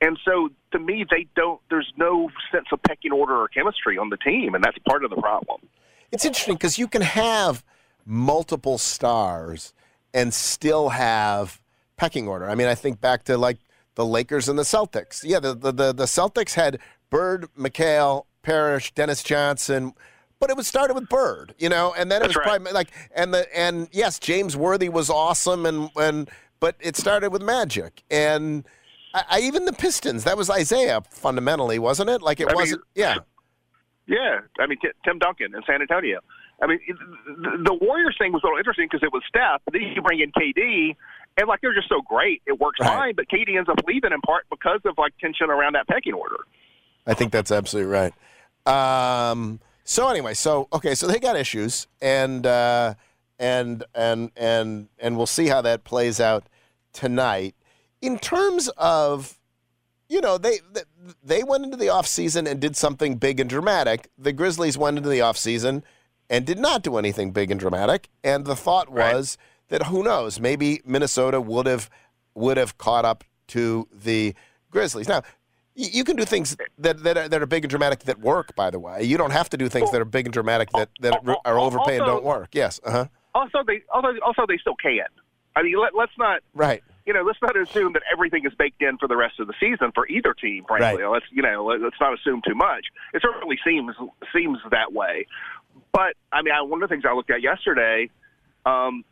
And 0.00 0.16
so, 0.24 0.50
to 0.70 0.78
me, 0.78 1.04
they 1.10 1.26
don't. 1.34 1.60
There's 1.70 1.92
no 1.96 2.30
sense 2.52 2.66
of 2.70 2.80
pecking 2.84 3.10
order 3.10 3.34
or 3.34 3.48
chemistry 3.48 3.98
on 3.98 4.10
the 4.10 4.16
team, 4.16 4.54
and 4.54 4.62
that's 4.62 4.78
part 4.88 5.02
of 5.02 5.10
the 5.10 5.16
problem. 5.16 5.62
It's 6.12 6.24
interesting 6.24 6.54
because 6.54 6.78
you 6.78 6.86
can 6.86 7.02
have 7.02 7.64
multiple 8.06 8.78
stars 8.78 9.72
and 10.14 10.32
still 10.32 10.90
have 10.90 11.60
pecking 11.96 12.28
order. 12.28 12.48
I 12.48 12.54
mean, 12.54 12.68
I 12.68 12.76
think 12.76 13.00
back 13.00 13.24
to 13.24 13.36
like 13.36 13.58
the 13.96 14.06
Lakers 14.06 14.48
and 14.48 14.56
the 14.56 14.62
Celtics. 14.62 15.24
Yeah, 15.24 15.40
the 15.40 15.52
the 15.52 15.72
the, 15.72 15.92
the 15.92 16.04
Celtics 16.04 16.54
had 16.54 16.78
Bird, 17.10 17.48
McHale, 17.58 18.26
Parish, 18.42 18.92
Dennis 18.92 19.24
Johnson. 19.24 19.94
But 20.40 20.50
it 20.50 20.56
was 20.56 20.68
started 20.68 20.94
with 20.94 21.08
Bird, 21.08 21.54
you 21.58 21.68
know, 21.68 21.92
and 21.98 22.10
then 22.10 22.18
it 22.22 22.26
That's 22.26 22.28
was 22.30 22.36
right. 22.36 22.44
probably 22.62 22.72
like 22.72 22.88
and 23.14 23.34
the 23.34 23.46
and 23.58 23.88
yes, 23.90 24.18
James 24.20 24.56
Worthy 24.56 24.88
was 24.88 25.10
awesome, 25.10 25.66
and 25.66 25.90
and 25.96 26.30
but 26.60 26.76
it 26.80 26.96
started 26.96 27.30
with 27.32 27.42
Magic, 27.42 28.02
and 28.10 28.64
I, 29.14 29.24
I 29.30 29.40
even 29.40 29.64
the 29.64 29.72
Pistons. 29.72 30.22
That 30.24 30.36
was 30.36 30.48
Isiah 30.48 31.02
fundamentally, 31.10 31.78
wasn't 31.80 32.10
it? 32.10 32.22
Like 32.22 32.38
it 32.38 32.48
I 32.50 32.54
wasn't. 32.54 32.82
yeah, 32.94 33.16
Yeah, 34.06 34.40
I 34.60 34.66
mean 34.68 34.78
T- 34.80 34.90
Tim 35.04 35.18
Duncan 35.18 35.54
in 35.56 35.62
San 35.66 35.80
Antonio. 35.82 36.20
I 36.62 36.68
mean 36.68 36.78
the, 37.26 37.62
the 37.64 37.74
Warriors 37.74 38.14
thing 38.16 38.32
was 38.32 38.42
a 38.44 38.46
little 38.46 38.58
interesting 38.58 38.86
because 38.88 39.02
it 39.02 39.12
was 39.12 39.22
Steph, 39.28 39.60
but 39.64 39.72
then 39.72 39.82
you 39.82 40.00
bring 40.02 40.20
in 40.20 40.30
KD, 40.30 40.94
and 41.36 41.48
like 41.48 41.60
they're 41.62 41.74
just 41.74 41.88
so 41.88 42.00
great, 42.02 42.42
it 42.46 42.60
works 42.60 42.78
Right. 42.80 42.88
fine. 42.88 43.14
But 43.16 43.28
KD 43.28 43.56
ends 43.58 43.68
up 43.68 43.78
leaving 43.88 44.12
in 44.12 44.20
part 44.20 44.44
because 44.50 44.80
of 44.84 44.94
like 44.98 45.18
tension 45.18 45.50
around 45.50 45.74
that 45.74 45.88
pecking 45.88 46.12
order. 46.14 46.38
I 47.08 47.14
think 47.14 47.32
that's 47.32 47.50
absolutely 47.50 47.90
right. 47.90 48.12
Um, 48.66 49.58
so 49.88 50.10
anyway, 50.10 50.34
so 50.34 50.68
okay, 50.70 50.94
so 50.94 51.06
they 51.06 51.18
got 51.18 51.34
issues, 51.34 51.86
and 52.02 52.46
uh, 52.46 52.92
and 53.38 53.84
and 53.94 54.30
and 54.36 54.88
and 54.98 55.16
we'll 55.16 55.24
see 55.24 55.46
how 55.46 55.62
that 55.62 55.84
plays 55.84 56.20
out 56.20 56.46
tonight. 56.92 57.54
In 58.02 58.18
terms 58.18 58.68
of, 58.76 59.38
you 60.10 60.20
know, 60.20 60.36
they 60.36 60.58
they 61.24 61.42
went 61.42 61.64
into 61.64 61.78
the 61.78 61.86
offseason 61.86 62.46
and 62.46 62.60
did 62.60 62.76
something 62.76 63.14
big 63.16 63.40
and 63.40 63.48
dramatic. 63.48 64.10
The 64.18 64.34
Grizzlies 64.34 64.76
went 64.76 64.98
into 64.98 65.08
the 65.08 65.20
offseason 65.20 65.82
and 66.28 66.44
did 66.44 66.58
not 66.58 66.82
do 66.82 66.98
anything 66.98 67.30
big 67.30 67.50
and 67.50 67.58
dramatic. 67.58 68.10
And 68.22 68.44
the 68.44 68.54
thought 68.54 68.92
Right. 68.92 69.14
was 69.14 69.38
that 69.68 69.84
who 69.84 70.02
knows, 70.02 70.38
maybe 70.38 70.82
Minnesota 70.84 71.40
would 71.40 71.64
have 71.66 71.88
would 72.34 72.58
have 72.58 72.76
caught 72.76 73.06
up 73.06 73.24
to 73.48 73.88
the 73.90 74.34
Grizzlies. 74.70 75.08
Now, 75.08 75.22
you 75.78 76.02
can 76.04 76.16
do 76.16 76.24
things 76.24 76.56
that 76.78 77.02
that 77.04 77.16
are, 77.16 77.28
that 77.28 77.40
are 77.40 77.46
big 77.46 77.64
and 77.64 77.70
dramatic 77.70 78.00
that 78.00 78.18
work. 78.18 78.54
By 78.56 78.70
the 78.70 78.78
way, 78.80 79.04
you 79.04 79.16
don't 79.16 79.30
have 79.30 79.48
to 79.50 79.56
do 79.56 79.68
things 79.68 79.90
that 79.92 80.00
are 80.00 80.04
big 80.04 80.26
and 80.26 80.32
dramatic 80.32 80.70
that 80.72 80.90
that 81.00 81.20
are 81.44 81.58
overpay 81.58 81.96
and 81.98 82.06
don't 82.06 82.24
work. 82.24 82.48
Yes, 82.52 82.80
uh 82.84 82.90
huh. 82.90 83.06
Also, 83.34 83.58
they 83.66 83.82
also 83.94 84.08
also 84.26 84.42
they 84.48 84.58
still 84.58 84.74
can. 84.82 85.06
I 85.54 85.62
mean, 85.62 85.76
let, 85.80 85.94
let's 85.94 86.12
not 86.18 86.40
Right. 86.54 86.82
you 87.06 87.12
know, 87.12 87.22
let's 87.22 87.38
not 87.40 87.56
assume 87.56 87.92
that 87.94 88.02
everything 88.12 88.44
is 88.44 88.52
baked 88.54 88.82
in 88.82 88.98
for 88.98 89.08
the 89.08 89.16
rest 89.16 89.38
of 89.40 89.46
the 89.46 89.54
season 89.60 89.92
for 89.94 90.06
either 90.08 90.34
team. 90.34 90.64
Frankly, 90.66 91.02
Right. 91.02 91.10
let's 91.12 91.26
you 91.30 91.42
know, 91.42 91.64
let's 91.66 91.96
not 92.00 92.12
assume 92.14 92.42
too 92.46 92.54
much. 92.56 92.86
It 93.14 93.22
certainly 93.22 93.58
seems 93.64 93.94
seems 94.34 94.58
that 94.70 94.92
way. 94.92 95.26
But 95.92 96.14
I 96.32 96.42
mean, 96.42 96.54
I, 96.54 96.62
one 96.62 96.82
of 96.82 96.88
the 96.88 96.92
things 96.92 97.04
I 97.08 97.12
looked 97.14 97.30
at 97.30 97.40
yesterday, 97.40 98.10
um, 98.66 99.04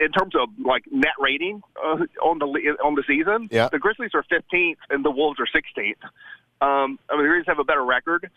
in 0.00 0.10
terms 0.12 0.34
of 0.34 0.48
like 0.64 0.84
net 0.90 1.14
rating 1.18 1.62
uh, 1.82 1.96
on 2.22 2.38
the 2.38 2.46
on 2.84 2.94
the 2.94 3.04
season, 3.06 3.48
Yeah. 3.50 3.68
the 3.70 3.78
Grizzlies 3.78 4.10
are 4.14 4.24
15th 4.24 4.76
and 4.90 5.04
the 5.04 5.10
Wolves 5.10 5.38
are 5.40 5.46
16th. 5.46 6.02
Um, 6.60 6.98
I 7.10 7.14
mean, 7.16 7.24
the 7.24 7.28
Grizzlies 7.28 7.46
have 7.48 7.58
a 7.58 7.64
better 7.64 7.84
record. 7.84 8.30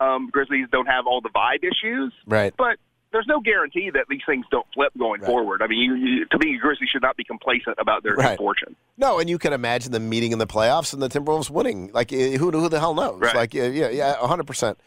Um, 0.00 0.28
Grizzlies 0.30 0.66
don't 0.72 0.86
have 0.86 1.06
all 1.06 1.20
the 1.20 1.30
vibe 1.30 1.62
issues, 1.64 2.12
Right. 2.26 2.52
but 2.56 2.76
there's 3.12 3.26
no 3.26 3.40
guarantee 3.40 3.88
that 3.90 4.04
these 4.10 4.20
things 4.26 4.44
don't 4.50 4.66
flip 4.74 4.92
going 4.98 5.20
Right. 5.22 5.26
forward. 5.30 5.62
I 5.62 5.68
mean, 5.68 5.78
you, 5.80 5.94
you, 5.94 6.24
to 6.26 6.38
me, 6.38 6.58
Grizzlies 6.58 6.90
should 6.90 7.00
not 7.02 7.16
be 7.16 7.24
complacent 7.24 7.76
about 7.78 8.02
their 8.02 8.14
Right. 8.14 8.30
good 8.30 8.38
fortune. 8.38 8.76
No, 8.98 9.18
and 9.18 9.30
you 9.30 9.38
can 9.38 9.52
imagine 9.54 9.92
them 9.92 10.08
meeting 10.08 10.32
in 10.32 10.38
the 10.38 10.46
playoffs 10.46 10.92
and 10.92 11.00
the 11.02 11.08
Timberwolves 11.08 11.48
winning. 11.50 11.90
Like 11.94 12.12
eh, 12.12 12.36
who 12.36 12.50
who 12.50 12.68
the 12.68 12.78
hell 12.80 12.94
knows? 12.94 13.20
Right. 13.20 13.34
Like 13.34 13.54
yeah, 13.54 13.68
yeah, 13.68 13.88
yeah, 13.88 14.14
hundred 14.26 14.46
percent. 14.46 14.78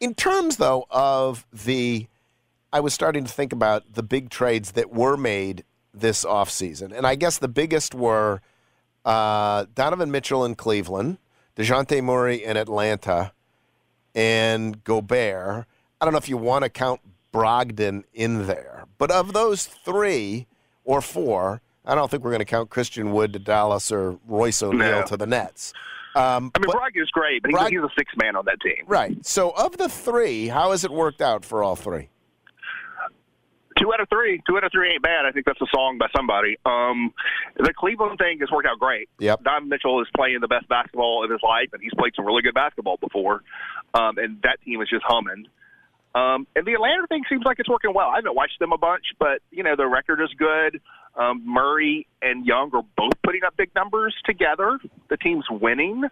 In 0.00 0.14
terms 0.14 0.56
though 0.56 0.86
of 0.90 1.46
the, 1.52 2.06
I 2.76 2.80
was 2.80 2.92
starting 2.92 3.24
to 3.24 3.32
think 3.32 3.54
about 3.54 3.94
the 3.94 4.02
big 4.02 4.28
trades 4.28 4.72
that 4.72 4.92
were 4.92 5.16
made 5.16 5.64
this 5.94 6.26
offseason. 6.26 6.92
and 6.94 7.06
I 7.06 7.14
guess 7.14 7.38
the 7.38 7.48
biggest 7.48 7.94
were 7.94 8.42
uh, 9.06 9.64
Donovan 9.74 10.10
Mitchell 10.10 10.44
in 10.44 10.56
Cleveland, 10.56 11.16
Dejounte 11.56 12.04
Murray 12.04 12.44
in 12.44 12.58
Atlanta, 12.58 13.32
and 14.14 14.84
Gobert. 14.84 15.64
I 16.02 16.04
don't 16.04 16.12
know 16.12 16.18
if 16.18 16.28
you 16.28 16.36
want 16.36 16.64
to 16.64 16.68
count 16.68 17.00
Brogdon 17.32 18.04
in 18.12 18.46
there, 18.46 18.84
but 18.98 19.10
of 19.10 19.32
those 19.32 19.64
three 19.64 20.46
or 20.84 21.00
four, 21.00 21.62
I 21.86 21.94
don't 21.94 22.10
think 22.10 22.24
we're 22.24 22.30
going 22.32 22.40
to 22.40 22.44
count 22.44 22.68
Christian 22.68 23.10
Wood 23.12 23.32
to 23.32 23.38
Dallas 23.38 23.90
or 23.90 24.18
Royce 24.28 24.62
O'Neale 24.62 25.00
No. 25.00 25.06
to 25.06 25.16
the 25.16 25.26
Nets. 25.26 25.72
Um, 26.14 26.50
I 26.54 26.58
mean, 26.58 26.68
Brogdon 26.70 27.02
is 27.02 27.08
great, 27.10 27.40
but 27.40 27.48
he's, 27.52 27.56
Brog- 27.56 27.70
he's 27.70 27.80
a 27.80 27.88
six 27.96 28.12
man 28.18 28.36
on 28.36 28.44
that 28.44 28.60
team. 28.60 28.84
right. 28.86 29.24
So 29.24 29.52
of 29.56 29.78
the 29.78 29.88
three, 29.88 30.48
how 30.48 30.72
has 30.72 30.84
it 30.84 30.90
worked 30.90 31.22
out 31.22 31.42
for 31.42 31.62
all 31.62 31.74
three? 31.74 32.10
Two 33.78 33.92
out 33.92 34.00
of 34.00 34.08
three. 34.08 34.40
Two 34.46 34.56
out 34.56 34.64
of 34.64 34.72
three 34.72 34.92
ain't 34.92 35.02
bad. 35.02 35.26
I 35.26 35.32
think 35.32 35.44
that's 35.44 35.60
a 35.60 35.66
song 35.74 35.98
by 35.98 36.06
somebody. 36.16 36.56
Um, 36.64 37.12
the 37.56 37.74
Cleveland 37.76 38.18
thing 38.18 38.38
has 38.40 38.50
worked 38.50 38.66
out 38.66 38.78
great. 38.78 39.08
Yep. 39.18 39.42
Don 39.44 39.68
Mitchell 39.68 40.00
is 40.00 40.08
playing 40.16 40.40
the 40.40 40.48
best 40.48 40.68
basketball 40.68 41.24
of 41.24 41.30
his 41.30 41.40
life, 41.42 41.68
and 41.72 41.82
he's 41.82 41.92
played 41.98 42.12
some 42.16 42.24
really 42.24 42.42
good 42.42 42.54
basketball 42.54 42.96
before. 42.96 43.42
Um, 43.92 44.18
and 44.18 44.40
that 44.42 44.58
team 44.64 44.80
is 44.80 44.88
just 44.88 45.04
humming. 45.06 45.46
Um, 46.14 46.46
and 46.56 46.64
the 46.64 46.72
Atlanta 46.72 47.06
thing 47.08 47.24
seems 47.28 47.44
like 47.44 47.58
it's 47.58 47.68
working 47.68 47.92
well. 47.92 48.08
I 48.08 48.16
haven't 48.16 48.34
watched 48.34 48.58
them 48.58 48.72
a 48.72 48.78
bunch, 48.78 49.04
but 49.18 49.42
you 49.50 49.62
know 49.62 49.76
their 49.76 49.88
record 49.88 50.22
is 50.22 50.30
good. 50.38 50.80
Um, 51.14 51.42
Murray 51.44 52.06
and 52.22 52.46
Young 52.46 52.70
are 52.72 52.82
both 52.96 53.12
putting 53.22 53.44
up 53.44 53.54
big 53.56 53.74
numbers 53.74 54.14
together. 54.24 54.78
The 55.08 55.18
team's 55.18 55.44
winning. 55.50 56.04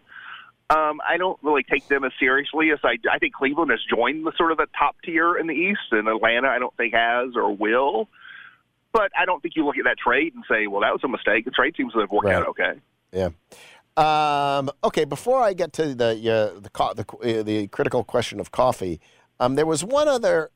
Um, 0.70 1.00
I 1.06 1.18
don't 1.18 1.38
really 1.42 1.62
take 1.62 1.86
them 1.88 2.04
as 2.04 2.12
seriously 2.18 2.70
as 2.70 2.78
I. 2.82 2.96
I 3.12 3.18
think 3.18 3.34
Cleveland 3.34 3.70
has 3.70 3.80
joined 3.94 4.26
the 4.26 4.32
sort 4.36 4.50
of 4.50 4.56
the 4.58 4.66
top 4.78 4.96
tier 5.04 5.36
in 5.36 5.46
the 5.46 5.52
East, 5.54 5.92
and 5.92 6.08
Atlanta 6.08 6.48
I 6.48 6.58
don't 6.58 6.74
think 6.76 6.94
has 6.94 7.36
or 7.36 7.54
will. 7.54 8.08
But 8.92 9.10
I 9.18 9.26
don't 9.26 9.42
think 9.42 9.56
you 9.56 9.66
look 9.66 9.76
at 9.76 9.84
that 9.84 9.98
trade 9.98 10.34
and 10.34 10.42
say, 10.48 10.66
"Well, 10.66 10.80
that 10.80 10.92
was 10.92 11.02
a 11.04 11.08
mistake." 11.08 11.44
The 11.44 11.50
trade 11.50 11.74
seems 11.76 11.92
to 11.92 11.98
have 12.00 12.10
worked 12.10 12.26
Right. 12.26 12.36
out 12.36 12.48
okay. 12.48 12.72
Yeah. 13.12 13.28
Um, 13.96 14.70
okay, 14.82 15.04
before 15.04 15.40
I 15.42 15.52
get 15.52 15.72
to 15.74 15.94
the 15.94 16.10
uh, 16.56 16.58
the, 16.60 16.70
co- 16.70 16.94
the 16.94 17.40
uh, 17.40 17.42
the 17.42 17.66
critical 17.68 18.02
question 18.02 18.40
of 18.40 18.50
coffee, 18.50 19.00
um, 19.38 19.56
there 19.56 19.66
was 19.66 19.84
one 19.84 20.08
other 20.08 20.50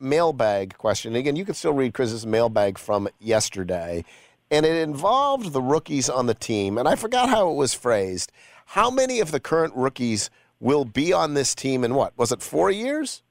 mailbag 0.00 0.78
question. 0.78 1.16
Again, 1.16 1.34
you 1.34 1.44
can 1.44 1.54
still 1.54 1.72
read 1.74 1.94
Chris's 1.94 2.24
mailbag 2.24 2.78
from 2.78 3.08
yesterday, 3.18 4.04
and 4.50 4.64
it 4.64 4.76
involved 4.76 5.52
the 5.52 5.60
rookies 5.60 6.08
on 6.08 6.26
the 6.26 6.34
team. 6.34 6.78
And 6.78 6.86
I 6.88 6.94
forgot 6.94 7.28
how 7.28 7.50
it 7.50 7.54
was 7.54 7.74
phrased. 7.74 8.30
How 8.72 8.90
many 8.90 9.20
of 9.20 9.30
the 9.30 9.40
current 9.40 9.74
rookies 9.74 10.28
will 10.60 10.84
be 10.84 11.10
on 11.10 11.32
this 11.32 11.54
team 11.54 11.84
in 11.84 11.94
what 11.94 12.12
was 12.18 12.32
it? 12.32 12.42
Four 12.42 12.70
years? 12.70 13.22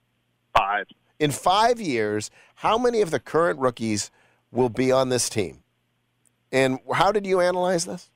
Five. 0.57 0.87
In 1.19 1.29
five 1.29 1.79
years, 1.79 2.31
how 2.55 2.79
many 2.79 3.01
of 3.01 3.11
the 3.11 3.19
current 3.19 3.59
rookies 3.59 4.09
will 4.51 4.69
be 4.69 4.91
on 4.91 5.09
this 5.09 5.29
team? 5.29 5.59
And 6.51 6.79
how 6.91 7.11
did 7.11 7.27
you 7.27 7.39
analyze 7.39 7.85
this? 7.85 8.09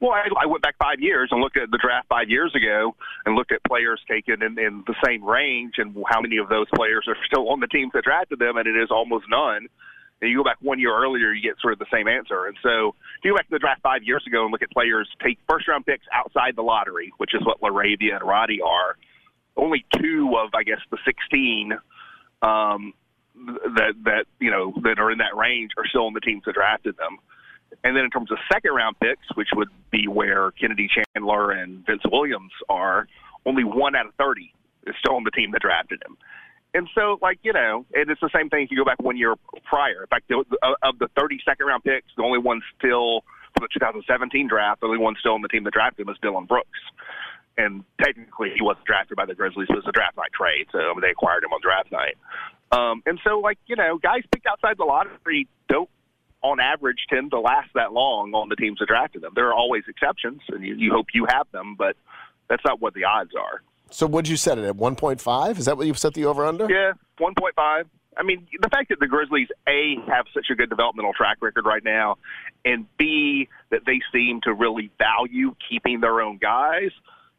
Well, 0.00 0.10
I, 0.10 0.28
I 0.42 0.44
went 0.44 0.62
back 0.62 0.74
five 0.78 1.00
years 1.00 1.30
and 1.32 1.40
looked 1.40 1.56
at 1.56 1.70
the 1.70 1.78
draft 1.78 2.08
five 2.08 2.28
years 2.28 2.54
ago 2.54 2.94
and 3.24 3.34
looked 3.34 3.50
at 3.50 3.64
players 3.64 3.98
taken 4.06 4.42
in, 4.42 4.58
in 4.58 4.84
the 4.86 4.94
same 5.02 5.24
range 5.24 5.76
and 5.78 5.96
how 6.10 6.20
many 6.20 6.36
of 6.36 6.50
those 6.50 6.66
players 6.74 7.06
are 7.08 7.16
still 7.26 7.48
on 7.48 7.60
the 7.60 7.66
teams 7.68 7.92
that 7.94 8.04
drafted 8.04 8.38
them, 8.38 8.58
and 8.58 8.68
it 8.68 8.76
is 8.76 8.90
almost 8.90 9.24
none. 9.30 9.66
And 10.20 10.30
you 10.30 10.38
go 10.38 10.44
back 10.44 10.58
one 10.60 10.80
year 10.80 10.94
earlier, 10.94 11.32
you 11.32 11.42
get 11.42 11.60
sort 11.60 11.72
of 11.72 11.78
the 11.78 11.86
same 11.92 12.08
answer. 12.08 12.46
And 12.46 12.56
so 12.62 12.94
if 13.18 13.24
you 13.24 13.32
go 13.32 13.36
back 13.36 13.46
to 13.46 13.52
the 13.52 13.58
draft 13.58 13.82
five 13.82 14.02
years 14.02 14.24
ago 14.26 14.42
and 14.42 14.52
look 14.52 14.62
at 14.62 14.70
players 14.70 15.08
take 15.24 15.38
first 15.48 15.68
round 15.68 15.86
picks 15.86 16.04
outside 16.12 16.56
the 16.56 16.62
lottery, 16.62 17.12
which 17.18 17.34
is 17.34 17.42
what 17.44 17.60
LaRavia 17.60 18.16
and 18.16 18.26
Roddy 18.26 18.60
are, 18.60 18.96
only 19.56 19.84
two 19.96 20.34
of 20.42 20.50
I 20.54 20.62
guess 20.62 20.80
the 20.90 20.98
sixteen 21.04 21.72
um, 22.42 22.94
that 23.36 23.94
that 24.04 24.24
you 24.40 24.50
know 24.50 24.72
that 24.82 24.98
are 24.98 25.10
in 25.10 25.18
that 25.18 25.36
range 25.36 25.72
are 25.76 25.86
still 25.86 26.06
on 26.06 26.14
the 26.14 26.20
teams 26.20 26.42
that 26.46 26.54
drafted 26.54 26.96
them. 26.96 27.18
And 27.84 27.96
then 27.96 28.04
in 28.04 28.10
terms 28.10 28.32
of 28.32 28.38
second 28.52 28.72
round 28.72 28.98
picks, 28.98 29.26
which 29.34 29.48
would 29.54 29.68
be 29.90 30.08
where 30.08 30.50
Kennedy 30.52 30.88
Chandler 30.88 31.52
and 31.52 31.84
Vince 31.86 32.02
Williams 32.10 32.52
are, 32.68 33.06
only 33.46 33.62
one 33.62 33.94
out 33.94 34.06
of 34.06 34.14
30 34.14 34.52
is 34.86 34.94
still 34.98 35.16
on 35.16 35.24
the 35.24 35.30
team 35.30 35.52
that 35.52 35.62
drafted 35.62 36.02
him. 36.04 36.16
And 36.78 36.88
so, 36.94 37.18
like, 37.20 37.40
you 37.42 37.52
know, 37.52 37.84
and 37.92 38.08
it's 38.08 38.20
the 38.20 38.30
same 38.32 38.48
thing 38.50 38.62
if 38.62 38.70
you 38.70 38.76
go 38.76 38.84
back 38.84 39.02
one 39.02 39.16
year 39.16 39.34
prior. 39.64 40.02
In 40.02 40.06
fact, 40.06 40.28
the, 40.28 40.44
of 40.80 40.96
the 41.00 41.08
30 41.18 41.40
second 41.44 41.66
round 41.66 41.82
picks, 41.82 42.06
the 42.16 42.22
only 42.22 42.38
one 42.38 42.62
still 42.78 43.22
for 43.58 43.66
the 43.66 43.68
2017 43.74 44.46
draft, 44.46 44.80
the 44.80 44.86
only 44.86 44.98
one 44.98 45.16
still 45.18 45.34
on 45.34 45.42
the 45.42 45.48
team 45.48 45.64
that 45.64 45.72
drafted 45.72 46.06
him 46.06 46.12
is 46.12 46.18
Dillon 46.22 46.44
Brooks. 46.44 46.78
And 47.56 47.82
technically, 48.00 48.52
he 48.54 48.62
wasn't 48.62 48.86
drafted 48.86 49.16
by 49.16 49.26
the 49.26 49.34
Grizzlies. 49.34 49.66
It 49.68 49.74
was 49.74 49.86
a 49.88 49.90
draft 49.90 50.16
night 50.16 50.30
trade, 50.32 50.68
so 50.70 50.78
they 51.02 51.10
acquired 51.10 51.42
him 51.42 51.50
on 51.50 51.60
draft 51.60 51.90
night. 51.90 52.14
Um, 52.70 53.02
and 53.06 53.18
so, 53.26 53.40
like, 53.40 53.58
you 53.66 53.74
know, 53.74 53.98
guys 53.98 54.22
picked 54.30 54.46
outside 54.46 54.78
the 54.78 54.84
lottery 54.84 55.48
don't 55.68 55.90
on 56.42 56.60
average 56.60 57.06
tend 57.10 57.32
to 57.32 57.40
last 57.40 57.70
that 57.74 57.92
long 57.92 58.34
on 58.34 58.48
the 58.48 58.54
teams 58.54 58.78
that 58.78 58.86
drafted 58.86 59.22
them. 59.22 59.32
There 59.34 59.48
are 59.48 59.54
always 59.54 59.82
exceptions, 59.88 60.42
and 60.46 60.64
you, 60.64 60.76
you 60.76 60.92
hope 60.92 61.06
you 61.12 61.26
have 61.28 61.50
them, 61.50 61.74
but 61.76 61.96
that's 62.48 62.62
not 62.64 62.80
what 62.80 62.94
the 62.94 63.02
odds 63.02 63.32
are. 63.34 63.62
So 63.90 64.06
what'd 64.06 64.28
you 64.28 64.36
set 64.36 64.58
it 64.58 64.64
at? 64.64 64.76
1.5? 64.76 65.58
Is 65.58 65.64
that 65.64 65.76
what 65.76 65.86
you 65.86 65.94
set 65.94 66.14
the 66.14 66.26
over 66.26 66.44
under? 66.44 66.70
Yeah, 66.70 66.92
1.5. 67.20 67.84
I 68.16 68.22
mean, 68.24 68.46
the 68.60 68.68
fact 68.68 68.88
that 68.88 68.98
the 68.98 69.06
Grizzlies 69.06 69.48
A 69.68 69.96
have 70.08 70.26
such 70.34 70.46
a 70.50 70.56
good 70.56 70.68
developmental 70.68 71.12
track 71.12 71.38
record 71.40 71.64
right 71.64 71.84
now, 71.84 72.16
and 72.64 72.86
B 72.98 73.48
that 73.70 73.82
they 73.86 74.00
seem 74.12 74.40
to 74.42 74.52
really 74.52 74.90
value 74.98 75.54
keeping 75.68 76.00
their 76.00 76.20
own 76.20 76.38
guys, 76.38 76.90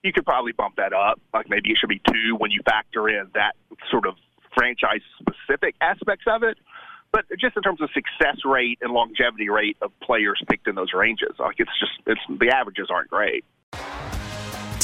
you 0.04 0.14
could 0.14 0.26
probably 0.26 0.54
bump 0.54 0.78
that 0.78 0.94
up. 0.94 1.20
Like 1.34 1.50
maybe 1.50 1.72
it 1.72 1.78
should 1.80 1.90
be 1.90 2.02
two 2.08 2.36
when 2.38 2.52
you 2.52 2.62
factor 2.66 3.10
in 3.10 3.30
that 3.34 3.56
sort 3.92 4.08
of 4.08 4.16
franchise 4.56 5.02
specific 5.20 5.76
aspects 5.82 6.26
of 6.28 6.44
it. 6.44 6.58
But 7.12 7.26
just 7.40 7.58
in 7.58 7.64
terms 7.64 7.82
of 7.82 7.90
success 7.94 8.38
rate 8.46 8.78
and 8.82 8.94
longevity 8.94 9.50
rate 9.50 9.78
of 9.82 9.92
players 10.00 10.42
picked 10.50 10.68
in 10.68 10.76
those 10.76 10.94
ranges, 10.94 11.34
like 11.40 11.56
it's 11.58 11.72
just 11.80 11.92
it's 12.06 12.22
the 12.40 12.56
averages 12.56 12.88
aren't 12.90 13.10
great. 13.10 13.44